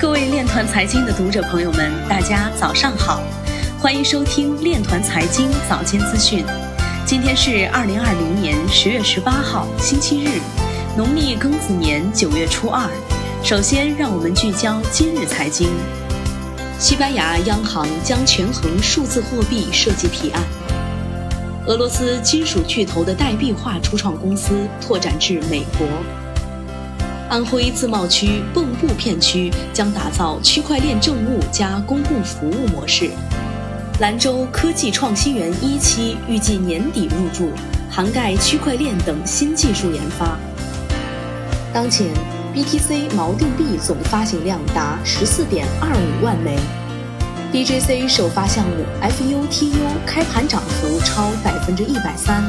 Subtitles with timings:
[0.00, 3.22] 各位链团财经的读者朋友们，大家早上好，
[3.78, 6.42] 欢迎收听链团财经早间资讯。
[7.04, 10.40] 今天是二零二零年十月十八号，星期日，
[10.96, 12.88] 农历庚子年九月初二。
[13.44, 15.68] 首先，让我们聚焦今日财经。
[16.78, 20.42] 西班牙央行将权衡数字货币设计提案。
[21.66, 25.86] 俄罗斯金属巨头的代币化初创公司拓展至美国。
[27.30, 33.08] 安徽自贸区蚌埠片区将打造区块链政务加公共服务模式。
[34.00, 37.52] 兰州科技创新园一期预计年底入驻，
[37.88, 40.36] 涵盖区块链等新技术研发。
[41.72, 42.08] 当前
[42.52, 46.58] ，BTC 锚定币总发行量达十四点二五万枚
[47.52, 52.42] BJC 首发项目 FUTU 开盘涨幅超百分之一百三。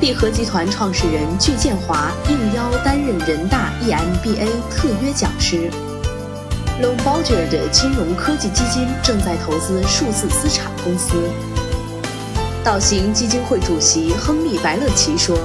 [0.00, 5.70] 币合集团创始人巨建华应邀担任人大 EMBA 特约讲师。
[6.80, 11.12] Lombardier 的金融科技基金正在投资数字资产公司。
[12.64, 15.36] 道行基金会主席亨利·白乐奇说：“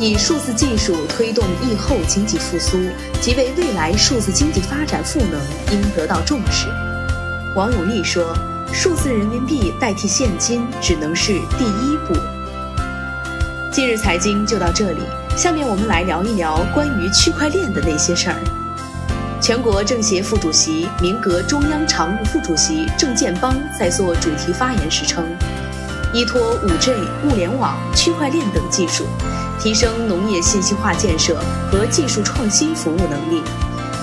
[0.00, 2.78] 以数字技术推动疫后经济复苏，
[3.20, 5.38] 即为未来数字经济发展赋能，
[5.72, 6.68] 应得到重视。”
[7.54, 8.34] 王永利说
[8.72, 12.18] ：“数字人民币代替现金只能是第一步。”
[13.72, 15.00] 今日财经就到这里，
[15.36, 18.36] 下面我们来聊一聊关于区块链的那些事儿。
[19.40, 25.24] 全国政协副主席、民革中央常务副主席郑建邦在做主题发言时称，
[26.12, 29.06] 依托 5G、物联网、区块链等技术，
[29.60, 33.40] 提升农业信息化建设和技术创新服务能力，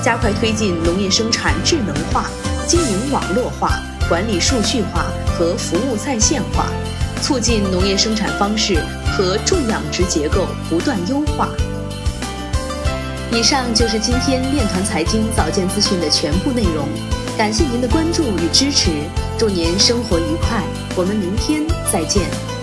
[0.01, 2.31] 加快推进农业生产智能化、
[2.65, 5.07] 经营网络化、管理数据化
[5.37, 6.67] 和服务在线化。
[7.19, 11.49] 促进农业生产方式和种养殖结构不断优化。
[13.31, 16.87] 以上就是今天链团财经早间资讯的全部内容，
[17.37, 18.89] 感谢您的关注与支持，
[19.37, 20.63] 祝您生活愉快，
[20.95, 21.61] 我们明天
[21.91, 22.56] 再见。